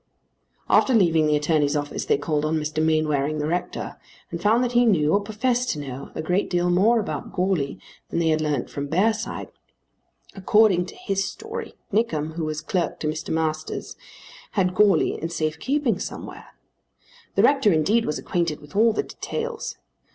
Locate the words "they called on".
2.05-2.57